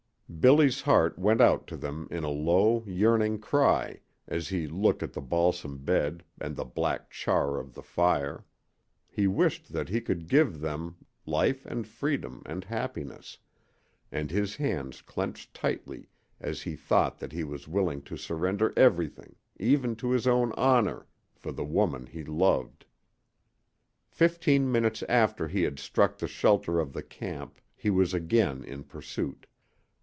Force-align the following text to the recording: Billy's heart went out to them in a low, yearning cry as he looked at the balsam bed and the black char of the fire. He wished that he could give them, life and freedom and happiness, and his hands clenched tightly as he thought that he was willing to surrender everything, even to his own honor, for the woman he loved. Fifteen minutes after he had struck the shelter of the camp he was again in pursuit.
Billy's 0.39 0.79
heart 0.83 1.19
went 1.19 1.41
out 1.41 1.67
to 1.67 1.75
them 1.75 2.07
in 2.09 2.23
a 2.23 2.29
low, 2.29 2.85
yearning 2.87 3.37
cry 3.37 3.99
as 4.29 4.47
he 4.47 4.65
looked 4.65 5.03
at 5.03 5.11
the 5.11 5.21
balsam 5.21 5.77
bed 5.83 6.23
and 6.39 6.55
the 6.55 6.63
black 6.63 7.11
char 7.11 7.59
of 7.59 7.73
the 7.73 7.83
fire. 7.83 8.45
He 9.09 9.27
wished 9.27 9.73
that 9.73 9.89
he 9.89 9.99
could 9.99 10.29
give 10.29 10.61
them, 10.61 10.95
life 11.25 11.65
and 11.65 11.85
freedom 11.85 12.41
and 12.45 12.63
happiness, 12.63 13.37
and 14.09 14.31
his 14.31 14.55
hands 14.55 15.01
clenched 15.01 15.53
tightly 15.53 16.07
as 16.39 16.61
he 16.61 16.77
thought 16.77 17.19
that 17.19 17.33
he 17.33 17.43
was 17.43 17.67
willing 17.67 18.01
to 18.03 18.15
surrender 18.15 18.73
everything, 18.77 19.35
even 19.59 19.97
to 19.97 20.11
his 20.11 20.25
own 20.27 20.53
honor, 20.53 21.07
for 21.35 21.51
the 21.51 21.65
woman 21.65 22.07
he 22.07 22.23
loved. 22.23 22.85
Fifteen 24.07 24.71
minutes 24.71 25.03
after 25.09 25.49
he 25.49 25.63
had 25.63 25.77
struck 25.77 26.17
the 26.17 26.27
shelter 26.27 26.79
of 26.79 26.93
the 26.93 27.03
camp 27.03 27.59
he 27.75 27.89
was 27.89 28.13
again 28.13 28.63
in 28.63 28.83
pursuit. 28.85 29.45